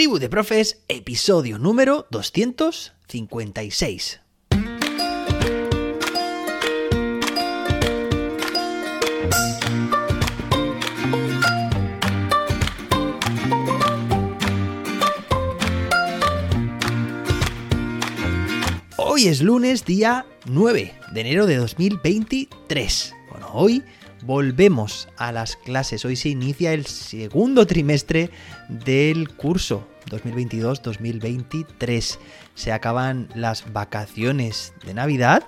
Tribu 0.00 0.16
de 0.18 0.30
Profes, 0.30 0.80
episodio 0.88 1.58
número 1.58 2.06
256. 2.10 4.20
Hoy 18.96 19.28
es 19.28 19.42
lunes, 19.42 19.84
día 19.84 20.24
9 20.46 20.94
de 21.12 21.20
enero 21.20 21.44
de 21.44 21.56
2023. 21.56 23.14
Bueno, 23.30 23.50
hoy 23.52 23.82
volvemos 24.22 25.08
a 25.16 25.32
las 25.32 25.56
clases. 25.56 26.04
Hoy 26.04 26.14
se 26.16 26.28
inicia 26.28 26.72
el 26.72 26.86
segundo 26.86 27.66
trimestre 27.66 28.30
del 28.68 29.30
curso 29.30 29.88
2022-2023. 30.10 32.18
Se 32.54 32.72
acaban 32.72 33.28
las 33.34 33.72
vacaciones 33.72 34.74
de 34.84 34.94
Navidad. 34.94 35.42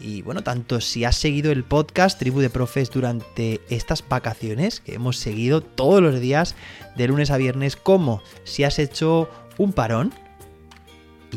Y 0.00 0.22
bueno, 0.22 0.42
tanto 0.42 0.80
si 0.80 1.04
has 1.04 1.16
seguido 1.16 1.52
el 1.52 1.62
podcast 1.62 2.18
Tribu 2.18 2.40
de 2.40 2.48
Profes 2.48 2.90
durante 2.90 3.60
estas 3.68 4.02
vacaciones, 4.08 4.80
que 4.80 4.94
hemos 4.94 5.18
seguido 5.18 5.60
todos 5.60 6.00
los 6.00 6.18
días 6.20 6.54
de 6.96 7.08
lunes 7.08 7.30
a 7.30 7.36
viernes, 7.36 7.76
como 7.76 8.22
si 8.44 8.64
has 8.64 8.78
hecho 8.78 9.28
un 9.58 9.74
parón 9.74 10.14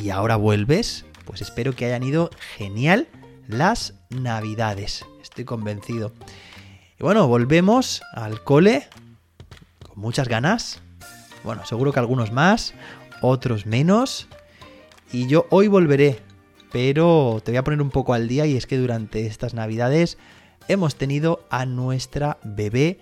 y 0.01 0.11
ahora 0.11 0.37
vuelves, 0.37 1.03
pues 1.25 1.41
espero 1.41 1.75
que 1.75 1.85
hayan 1.85 2.03
ido 2.03 2.29
genial 2.57 3.09
las 3.47 3.95
navidades. 4.09 5.05
Estoy 5.21 5.43
convencido. 5.43 6.13
Bueno, 7.03 7.27
volvemos 7.27 8.01
al 8.13 8.45
cole 8.45 8.87
con 9.85 9.99
muchas 9.99 10.29
ganas. 10.29 10.81
Bueno, 11.43 11.65
seguro 11.65 11.91
que 11.91 11.99
algunos 11.99 12.31
más, 12.31 12.73
otros 13.21 13.65
menos. 13.65 14.29
Y 15.11 15.27
yo 15.27 15.45
hoy 15.49 15.67
volveré, 15.67 16.21
pero 16.71 17.41
te 17.43 17.51
voy 17.51 17.57
a 17.57 17.63
poner 17.65 17.81
un 17.81 17.89
poco 17.89 18.13
al 18.13 18.29
día 18.29 18.45
y 18.45 18.55
es 18.55 18.67
que 18.67 18.77
durante 18.77 19.25
estas 19.25 19.53
navidades 19.53 20.17
hemos 20.69 20.95
tenido 20.95 21.45
a 21.49 21.65
nuestra 21.65 22.37
bebé 22.41 23.01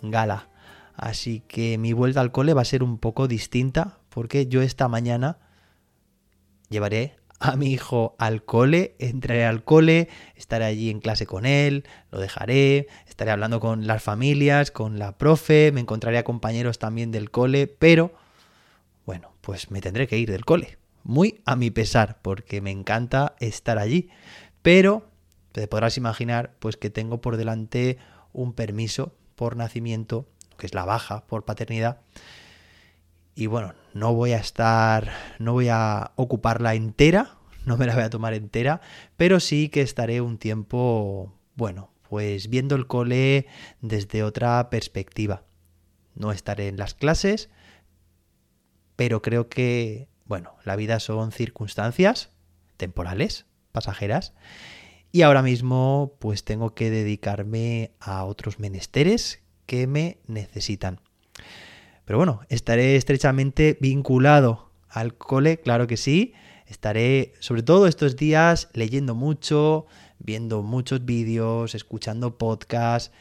Gala. 0.00 0.48
Así 0.94 1.42
que 1.48 1.76
mi 1.76 1.92
vuelta 1.92 2.20
al 2.20 2.30
cole 2.30 2.54
va 2.54 2.62
a 2.62 2.64
ser 2.64 2.84
un 2.84 2.98
poco 2.98 3.26
distinta 3.26 3.98
porque 4.10 4.46
yo 4.46 4.62
esta 4.62 4.86
mañana 4.86 5.38
llevaré 6.68 7.16
a 7.40 7.56
mi 7.56 7.72
hijo 7.72 8.14
al 8.18 8.44
cole, 8.44 8.94
entraré 8.98 9.46
al 9.46 9.64
cole, 9.64 10.08
estaré 10.36 10.66
allí 10.66 10.90
en 10.90 11.00
clase 11.00 11.26
con 11.26 11.46
él, 11.46 11.84
lo 12.10 12.20
dejaré, 12.20 12.86
estaré 13.08 13.30
hablando 13.30 13.60
con 13.60 13.86
las 13.86 14.02
familias, 14.02 14.70
con 14.70 14.98
la 14.98 15.16
profe, 15.16 15.72
me 15.72 15.80
encontraré 15.80 16.18
a 16.18 16.24
compañeros 16.24 16.78
también 16.78 17.10
del 17.10 17.30
cole, 17.30 17.66
pero 17.66 18.12
bueno, 19.06 19.32
pues 19.40 19.70
me 19.70 19.80
tendré 19.80 20.06
que 20.06 20.18
ir 20.18 20.30
del 20.30 20.44
cole, 20.44 20.78
muy 21.02 21.40
a 21.46 21.56
mi 21.56 21.70
pesar, 21.70 22.18
porque 22.20 22.60
me 22.60 22.70
encanta 22.70 23.34
estar 23.40 23.78
allí, 23.78 24.10
pero 24.60 25.08
te 25.52 25.66
podrás 25.66 25.96
imaginar 25.96 26.54
pues 26.58 26.76
que 26.76 26.90
tengo 26.90 27.22
por 27.22 27.38
delante 27.38 27.96
un 28.34 28.52
permiso 28.52 29.14
por 29.34 29.56
nacimiento, 29.56 30.28
que 30.58 30.66
es 30.66 30.74
la 30.74 30.84
baja 30.84 31.26
por 31.26 31.46
paternidad, 31.46 32.02
y 33.34 33.46
bueno, 33.46 33.74
no 33.94 34.14
voy 34.14 34.32
a 34.32 34.38
estar, 34.38 35.10
no 35.38 35.52
voy 35.52 35.68
a 35.68 36.12
ocuparla 36.16 36.74
entera, 36.74 37.38
no 37.66 37.76
me 37.76 37.86
la 37.86 37.94
voy 37.94 38.04
a 38.04 38.10
tomar 38.10 38.34
entera, 38.34 38.80
pero 39.16 39.40
sí 39.40 39.68
que 39.68 39.82
estaré 39.82 40.20
un 40.20 40.38
tiempo, 40.38 41.32
bueno, 41.56 41.90
pues 42.08 42.48
viendo 42.48 42.74
el 42.74 42.86
cole 42.86 43.46
desde 43.80 44.22
otra 44.22 44.68
perspectiva. 44.70 45.44
No 46.14 46.32
estaré 46.32 46.68
en 46.68 46.76
las 46.76 46.94
clases, 46.94 47.50
pero 48.96 49.22
creo 49.22 49.48
que, 49.48 50.08
bueno, 50.26 50.56
la 50.64 50.76
vida 50.76 51.00
son 51.00 51.32
circunstancias 51.32 52.30
temporales, 52.76 53.46
pasajeras, 53.72 54.34
y 55.12 55.22
ahora 55.22 55.42
mismo 55.42 56.16
pues 56.18 56.44
tengo 56.44 56.74
que 56.74 56.90
dedicarme 56.90 57.92
a 58.00 58.24
otros 58.24 58.58
menesteres 58.58 59.42
que 59.66 59.86
me 59.86 60.18
necesitan. 60.26 61.00
Pero 62.10 62.18
bueno, 62.18 62.40
estaré 62.48 62.96
estrechamente 62.96 63.78
vinculado 63.80 64.72
al 64.88 65.14
cole, 65.14 65.60
claro 65.60 65.86
que 65.86 65.96
sí. 65.96 66.32
Estaré, 66.66 67.34
sobre 67.38 67.62
todo 67.62 67.86
estos 67.86 68.16
días, 68.16 68.68
leyendo 68.72 69.14
mucho, 69.14 69.86
viendo 70.18 70.64
muchos 70.64 71.04
vídeos, 71.04 71.76
escuchando 71.76 72.36
podcasts, 72.36 73.12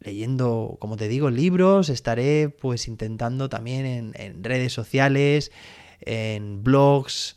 leyendo, 0.00 0.78
como 0.80 0.96
te 0.96 1.06
digo, 1.06 1.30
libros. 1.30 1.88
Estaré 1.88 2.48
pues 2.48 2.88
intentando 2.88 3.48
también 3.48 3.86
en, 3.86 4.12
en 4.16 4.42
redes 4.42 4.72
sociales, 4.72 5.52
en 6.00 6.64
blogs, 6.64 7.36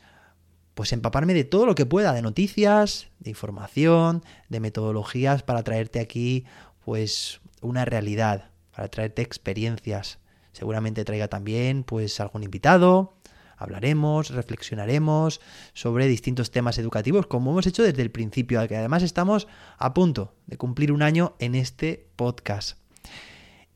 pues 0.73 0.93
empaparme 0.93 1.35
de 1.35 1.43
todo 1.43 1.67
lo 1.67 1.75
que 1.75 1.85
pueda, 1.85 2.11
de 2.11 2.23
noticias, 2.23 3.09
de 3.19 3.29
información, 3.29 4.23
de 4.47 4.59
metodologías 4.59 5.43
para 5.43 5.61
traerte 5.61 5.99
aquí 5.99 6.45
pues 6.83 7.39
una 7.61 7.85
realidad, 7.85 8.49
para 8.71 8.87
traerte 8.87 9.21
experiencias. 9.21 10.17
Seguramente 10.59 11.05
traiga 11.05 11.29
también 11.29 11.85
pues 11.85 12.19
algún 12.19 12.43
invitado, 12.43 13.13
hablaremos, 13.55 14.29
reflexionaremos 14.31 15.39
sobre 15.71 16.05
distintos 16.07 16.51
temas 16.51 16.77
educativos 16.77 17.27
como 17.27 17.51
hemos 17.51 17.65
hecho 17.65 17.81
desde 17.81 18.01
el 18.01 18.11
principio, 18.11 18.67
que 18.67 18.75
además 18.75 19.01
estamos 19.03 19.47
a 19.77 19.93
punto 19.93 20.33
de 20.47 20.57
cumplir 20.57 20.91
un 20.91 21.01
año 21.01 21.37
en 21.39 21.55
este 21.55 22.09
podcast. 22.17 22.77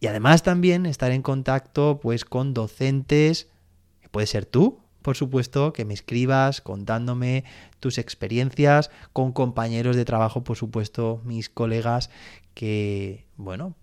Y 0.02 0.08
además 0.08 0.44
también 0.44 0.86
estar 0.86 1.14
en 1.14 1.22
contacto 1.22 2.02
pues 2.02 2.26
con 2.26 2.54
docentes, 2.54 3.48
que 4.02 4.10
puede 4.10 4.28
ser 4.28 4.46
tú, 4.46 4.82
por 5.02 5.16
supuesto, 5.16 5.72
que 5.72 5.86
me 5.86 5.94
escribas 5.94 6.60
contándome 6.60 7.46
tus 7.80 7.98
experiencias, 7.98 8.92
con 9.14 9.32
compañeros 9.32 9.96
de 9.96 10.04
trabajo, 10.04 10.44
por 10.44 10.58
supuesto, 10.58 11.22
mis 11.24 11.50
colegas 11.50 12.10
que, 12.54 13.26
bueno, 13.38 13.76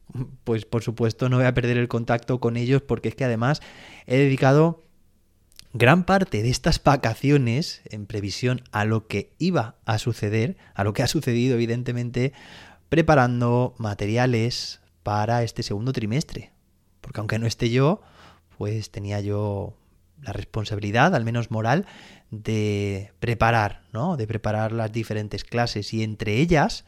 pues 0.45 0.65
por 0.65 0.83
supuesto 0.83 1.29
no 1.29 1.37
voy 1.37 1.47
a 1.47 1.55
perder 1.55 1.77
el 1.77 1.89
contacto 1.89 2.41
con 2.41 2.57
ellos 2.57 2.83
porque 2.83 3.09
es 3.09 3.15
que 3.15 3.25
además 3.25 3.61
he 4.07 4.17
dedicado 4.17 4.83
gran 5.73 6.05
parte 6.05 6.43
de 6.43 6.51
estas 6.51 6.83
vacaciones 6.83 7.83
en 7.85 8.07
previsión 8.07 8.63
a 8.73 8.85
lo 8.85 9.07
que 9.07 9.33
iba 9.39 9.77
a 9.85 9.99
suceder, 9.99 10.57
a 10.75 10.85
lo 10.85 10.93
que 10.93 11.03
ha 11.03 11.07
sucedido 11.07 11.55
evidentemente, 11.55 12.33
preparando 12.89 13.75
materiales 13.79 14.81
para 15.03 15.43
este 15.43 15.63
segundo 15.63 15.93
trimestre. 15.93 16.53
Porque 17.01 17.21
aunque 17.21 17.39
no 17.39 17.47
esté 17.47 17.71
yo, 17.71 18.03
pues 18.59 18.91
tenía 18.91 19.21
yo 19.21 19.75
la 20.23 20.33
responsabilidad, 20.33 21.15
al 21.15 21.25
menos 21.25 21.51
moral, 21.51 21.87
de 22.31 23.13
preparar, 23.21 23.83
¿no? 23.93 24.17
De 24.17 24.27
preparar 24.27 24.73
las 24.73 24.93
diferentes 24.93 25.45
clases 25.45 25.95
y 25.95 26.03
entre 26.03 26.37
ellas 26.37 26.85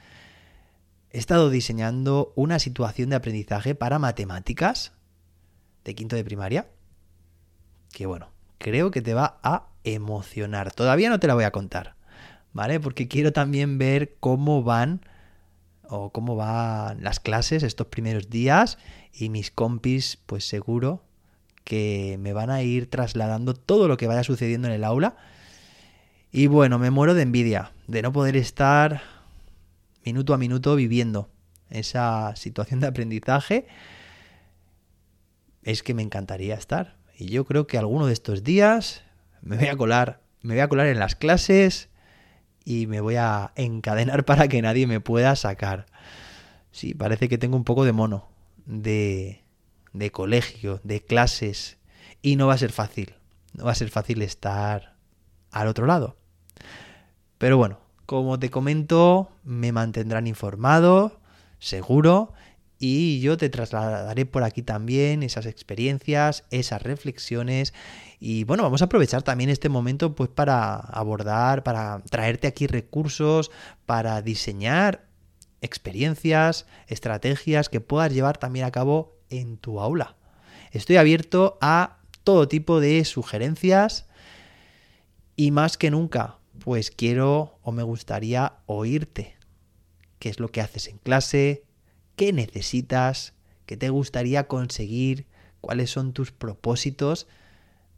he 1.12 1.18
estado 1.18 1.50
diseñando 1.50 2.32
una 2.34 2.58
situación 2.58 3.10
de 3.10 3.16
aprendizaje 3.16 3.74
para 3.74 3.98
matemáticas 3.98 4.92
de 5.84 5.94
quinto 5.94 6.16
de 6.16 6.24
primaria 6.24 6.66
que 7.92 8.06
bueno, 8.06 8.30
creo 8.58 8.90
que 8.90 9.02
te 9.02 9.14
va 9.14 9.38
a 9.42 9.68
emocionar. 9.84 10.72
Todavía 10.72 11.10
no 11.10 11.20
te 11.20 11.26
la 11.26 11.34
voy 11.34 11.44
a 11.44 11.52
contar, 11.52 11.94
¿vale? 12.52 12.80
Porque 12.80 13.06
quiero 13.06 13.32
también 13.32 13.78
ver 13.78 14.16
cómo 14.18 14.62
van 14.62 15.02
o 15.88 16.10
cómo 16.10 16.34
van 16.34 17.04
las 17.04 17.20
clases 17.20 17.62
estos 17.62 17.88
primeros 17.88 18.30
días 18.30 18.78
y 19.12 19.28
mis 19.28 19.50
compis, 19.50 20.18
pues 20.26 20.48
seguro 20.48 21.04
que 21.64 22.16
me 22.18 22.32
van 22.32 22.50
a 22.50 22.62
ir 22.62 22.88
trasladando 22.88 23.54
todo 23.54 23.86
lo 23.86 23.96
que 23.96 24.06
vaya 24.06 24.24
sucediendo 24.24 24.68
en 24.68 24.74
el 24.74 24.84
aula. 24.84 25.16
Y 26.32 26.46
bueno, 26.46 26.78
me 26.78 26.90
muero 26.90 27.14
de 27.14 27.22
envidia 27.22 27.72
de 27.86 28.00
no 28.00 28.12
poder 28.12 28.36
estar 28.36 29.02
minuto 30.04 30.34
a 30.34 30.38
minuto 30.38 30.76
viviendo 30.76 31.30
esa 31.70 32.34
situación 32.36 32.80
de 32.80 32.86
aprendizaje, 32.86 33.66
es 35.62 35.82
que 35.82 35.94
me 35.94 36.02
encantaría 36.02 36.54
estar. 36.54 36.96
Y 37.16 37.26
yo 37.26 37.44
creo 37.44 37.66
que 37.66 37.78
alguno 37.78 38.06
de 38.06 38.12
estos 38.12 38.42
días 38.44 39.02
me 39.42 39.56
voy 39.56 39.68
a 39.68 39.76
colar, 39.76 40.20
me 40.42 40.54
voy 40.54 40.60
a 40.60 40.68
colar 40.68 40.86
en 40.86 40.98
las 40.98 41.14
clases 41.14 41.88
y 42.64 42.86
me 42.86 43.00
voy 43.00 43.16
a 43.16 43.52
encadenar 43.56 44.24
para 44.26 44.48
que 44.48 44.62
nadie 44.62 44.86
me 44.86 45.00
pueda 45.00 45.36
sacar. 45.36 45.86
Sí, 46.70 46.94
parece 46.94 47.28
que 47.28 47.38
tengo 47.38 47.56
un 47.56 47.64
poco 47.64 47.84
de 47.84 47.92
mono, 47.92 48.28
de, 48.64 49.42
de 49.92 50.10
colegio, 50.10 50.80
de 50.84 51.02
clases, 51.02 51.78
y 52.22 52.36
no 52.36 52.46
va 52.46 52.54
a 52.54 52.58
ser 52.58 52.72
fácil, 52.72 53.14
no 53.52 53.64
va 53.64 53.72
a 53.72 53.76
ser 53.76 53.90
fácil 53.90 54.22
estar 54.22 54.94
al 55.50 55.68
otro 55.68 55.86
lado. 55.86 56.16
Pero 57.36 57.58
bueno, 57.58 57.80
como 58.12 58.38
te 58.38 58.50
comento, 58.50 59.30
me 59.42 59.72
mantendrán 59.72 60.26
informado, 60.26 61.18
seguro, 61.58 62.34
y 62.78 63.20
yo 63.20 63.38
te 63.38 63.48
trasladaré 63.48 64.26
por 64.26 64.42
aquí 64.42 64.60
también 64.60 65.22
esas 65.22 65.46
experiencias, 65.46 66.44
esas 66.50 66.82
reflexiones 66.82 67.72
y 68.20 68.44
bueno, 68.44 68.64
vamos 68.64 68.82
a 68.82 68.84
aprovechar 68.84 69.22
también 69.22 69.48
este 69.48 69.70
momento 69.70 70.14
pues 70.14 70.28
para 70.28 70.74
abordar, 70.74 71.62
para 71.62 72.02
traerte 72.10 72.46
aquí 72.48 72.66
recursos, 72.66 73.50
para 73.86 74.20
diseñar 74.20 75.06
experiencias, 75.62 76.66
estrategias 76.88 77.70
que 77.70 77.80
puedas 77.80 78.12
llevar 78.12 78.36
también 78.36 78.66
a 78.66 78.72
cabo 78.72 79.16
en 79.30 79.56
tu 79.56 79.80
aula. 79.80 80.16
Estoy 80.70 80.98
abierto 80.98 81.56
a 81.62 81.96
todo 82.24 82.46
tipo 82.46 82.78
de 82.78 83.06
sugerencias 83.06 84.06
y 85.34 85.50
más 85.50 85.78
que 85.78 85.90
nunca, 85.90 86.41
pues 86.62 86.90
quiero 86.90 87.58
o 87.62 87.72
me 87.72 87.82
gustaría 87.82 88.58
oírte. 88.66 89.36
¿Qué 90.18 90.28
es 90.28 90.38
lo 90.38 90.48
que 90.48 90.60
haces 90.60 90.86
en 90.86 90.98
clase? 90.98 91.64
¿Qué 92.14 92.32
necesitas? 92.32 93.34
¿Qué 93.66 93.76
te 93.76 93.90
gustaría 93.90 94.46
conseguir? 94.46 95.26
¿Cuáles 95.60 95.90
son 95.90 96.12
tus 96.12 96.30
propósitos 96.30 97.26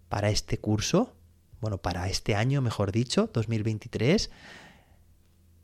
para 0.09 0.31
este 0.31 0.59
curso? 0.59 1.15
Bueno, 1.61 1.79
para 1.79 2.09
este 2.09 2.35
año, 2.35 2.63
mejor 2.63 2.93
dicho, 2.93 3.31
2023. 3.33 4.31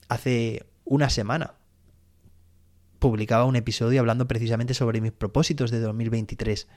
Hace 0.09 0.67
una 0.85 1.09
semana 1.09 1.55
publicaba 2.99 3.47
un 3.47 3.57
episodio 3.57 4.01
hablando 4.01 4.29
precisamente 4.29 4.75
sobre 4.75 5.01
mis 5.01 5.13
propósitos 5.13 5.71
de 5.71 5.81
2023. 5.81 6.69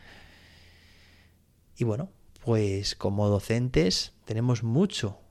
Y 1.77 1.83
bueno, 1.83 2.11
pues 2.45 2.95
como 2.95 3.27
docentes 3.27 4.13
tenemos 4.25 4.63
mucho 4.63 5.22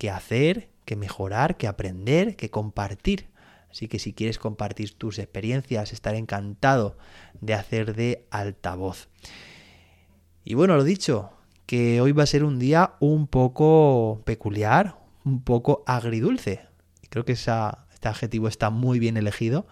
que 0.00 0.10
hacer, 0.10 0.70
que 0.86 0.96
mejorar, 0.96 1.58
que 1.58 1.68
aprender, 1.68 2.34
que 2.34 2.48
compartir. 2.48 3.28
Así 3.70 3.86
que 3.86 3.98
si 3.98 4.14
quieres 4.14 4.38
compartir 4.38 4.94
tus 4.94 5.18
experiencias, 5.18 5.92
estaré 5.92 6.16
encantado 6.16 6.96
de 7.42 7.52
hacer 7.52 7.94
de 7.94 8.24
altavoz. 8.30 9.10
Y 10.42 10.54
bueno, 10.54 10.74
lo 10.78 10.84
dicho, 10.84 11.32
que 11.66 12.00
hoy 12.00 12.12
va 12.12 12.22
a 12.22 12.26
ser 12.26 12.44
un 12.44 12.58
día 12.58 12.94
un 12.98 13.26
poco 13.26 14.22
peculiar, 14.24 14.96
un 15.22 15.42
poco 15.42 15.84
agridulce. 15.86 16.62
Creo 17.10 17.26
que 17.26 17.32
este 17.32 17.52
adjetivo 18.08 18.48
está 18.48 18.70
muy 18.70 18.98
bien 18.98 19.18
elegido, 19.18 19.66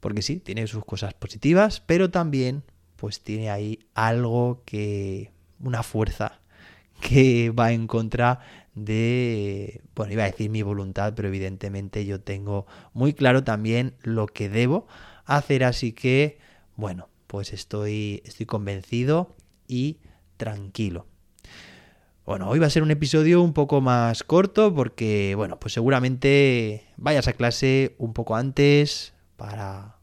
porque 0.00 0.22
sí, 0.22 0.40
tiene 0.40 0.66
sus 0.66 0.84
cosas 0.84 1.14
positivas, 1.14 1.80
pero 1.86 2.10
también 2.10 2.64
pues 2.96 3.20
tiene 3.20 3.48
ahí 3.48 3.78
algo 3.94 4.62
que, 4.64 5.30
una 5.60 5.84
fuerza 5.84 6.40
que 7.00 7.50
va 7.50 7.70
en 7.70 7.86
contra 7.86 8.40
de, 8.74 9.82
bueno, 9.94 10.12
iba 10.12 10.24
a 10.24 10.30
decir 10.30 10.50
mi 10.50 10.62
voluntad, 10.62 11.14
pero 11.14 11.28
evidentemente 11.28 12.04
yo 12.04 12.20
tengo 12.20 12.66
muy 12.92 13.12
claro 13.14 13.44
también 13.44 13.94
lo 14.02 14.26
que 14.26 14.48
debo 14.48 14.86
hacer, 15.24 15.64
así 15.64 15.92
que, 15.92 16.38
bueno, 16.76 17.08
pues 17.26 17.52
estoy, 17.52 18.22
estoy 18.24 18.46
convencido 18.46 19.34
y 19.68 19.98
tranquilo. 20.36 21.06
Bueno, 22.26 22.48
hoy 22.48 22.58
va 22.58 22.66
a 22.66 22.70
ser 22.70 22.82
un 22.82 22.90
episodio 22.90 23.42
un 23.42 23.52
poco 23.52 23.82
más 23.82 24.22
corto 24.24 24.74
porque, 24.74 25.34
bueno, 25.36 25.60
pues 25.60 25.74
seguramente 25.74 26.86
vayas 26.96 27.28
a 27.28 27.34
clase 27.34 27.94
un 27.98 28.14
poco 28.14 28.34
antes 28.34 29.12
para, 29.36 29.98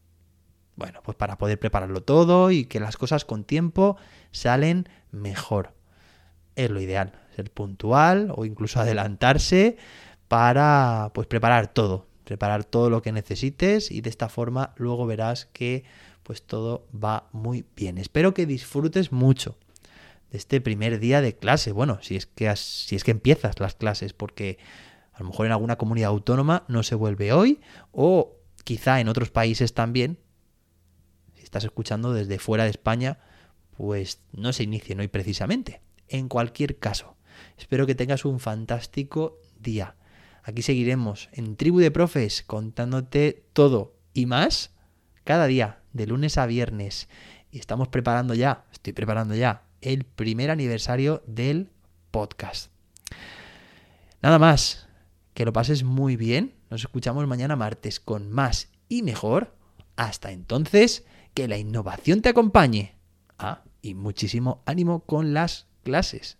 bueno, 0.76 1.00
pues 1.02 1.16
para 1.16 1.36
poder 1.36 1.58
prepararlo 1.58 2.02
todo 2.02 2.52
y 2.52 2.66
que 2.66 2.78
las 2.78 2.96
cosas 2.96 3.24
con 3.24 3.42
tiempo 3.42 3.96
salen 4.30 4.88
mejor. 5.10 5.74
Es 6.54 6.70
lo 6.70 6.80
ideal, 6.80 7.12
ser 7.34 7.50
puntual 7.50 8.32
o 8.34 8.44
incluso 8.44 8.80
adelantarse 8.80 9.76
para 10.28 11.10
pues 11.14 11.26
preparar 11.26 11.72
todo, 11.72 12.06
preparar 12.24 12.64
todo 12.64 12.90
lo 12.90 13.02
que 13.02 13.12
necesites 13.12 13.90
y 13.90 14.00
de 14.00 14.10
esta 14.10 14.28
forma 14.28 14.72
luego 14.76 15.06
verás 15.06 15.46
que 15.46 15.84
pues 16.22 16.42
todo 16.42 16.86
va 16.92 17.28
muy 17.32 17.64
bien. 17.76 17.98
Espero 17.98 18.32
que 18.32 18.46
disfrutes 18.46 19.12
mucho 19.12 19.56
de 20.30 20.38
este 20.38 20.60
primer 20.60 21.00
día 21.00 21.20
de 21.20 21.36
clase. 21.36 21.72
Bueno, 21.72 21.98
si 22.02 22.16
es 22.16 22.26
que 22.26 22.54
si 22.56 22.96
es 22.96 23.04
que 23.04 23.10
empiezas 23.10 23.60
las 23.60 23.74
clases 23.74 24.12
porque 24.12 24.58
a 25.12 25.20
lo 25.20 25.26
mejor 25.26 25.46
en 25.46 25.52
alguna 25.52 25.76
comunidad 25.76 26.10
autónoma 26.10 26.64
no 26.68 26.82
se 26.82 26.94
vuelve 26.94 27.32
hoy 27.32 27.60
o 27.92 28.36
quizá 28.64 29.00
en 29.00 29.08
otros 29.08 29.30
países 29.30 29.74
también. 29.74 30.18
Si 31.34 31.42
estás 31.42 31.64
escuchando 31.64 32.12
desde 32.12 32.38
fuera 32.38 32.64
de 32.64 32.70
España, 32.70 33.18
pues 33.76 34.20
no 34.32 34.52
se 34.52 34.62
inicie 34.62 34.96
hoy 34.98 35.08
precisamente. 35.08 35.82
En 36.08 36.28
cualquier 36.28 36.78
caso, 36.78 37.16
espero 37.58 37.86
que 37.86 37.94
tengas 37.94 38.24
un 38.24 38.40
fantástico 38.40 39.38
día. 39.58 39.96
Aquí 40.42 40.62
seguiremos 40.62 41.28
en 41.32 41.56
Tribu 41.56 41.80
de 41.80 41.90
Profes 41.90 42.42
contándote 42.42 43.44
todo 43.52 43.94
y 44.12 44.26
más 44.26 44.72
cada 45.24 45.46
día, 45.46 45.80
de 45.92 46.06
lunes 46.06 46.38
a 46.38 46.46
viernes. 46.46 47.08
Y 47.50 47.58
estamos 47.58 47.88
preparando 47.88 48.34
ya, 48.34 48.64
estoy 48.72 48.92
preparando 48.92 49.34
ya, 49.34 49.62
el 49.80 50.04
primer 50.04 50.50
aniversario 50.50 51.22
del 51.26 51.70
podcast. 52.10 52.72
Nada 54.20 54.38
más, 54.38 54.88
que 55.34 55.44
lo 55.44 55.52
pases 55.52 55.84
muy 55.84 56.16
bien. 56.16 56.54
Nos 56.70 56.82
escuchamos 56.82 57.26
mañana 57.26 57.56
martes 57.56 58.00
con 58.00 58.30
más 58.30 58.68
y 58.88 59.02
mejor. 59.02 59.56
Hasta 59.96 60.32
entonces, 60.32 61.04
que 61.34 61.48
la 61.48 61.58
innovación 61.58 62.22
te 62.22 62.28
acompañe. 62.28 62.96
Ah, 63.38 63.62
y 63.80 63.94
muchísimo 63.94 64.62
ánimo 64.66 65.00
con 65.00 65.34
las 65.34 65.66
clases. 65.82 66.38